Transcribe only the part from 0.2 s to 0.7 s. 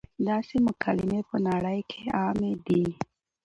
داسې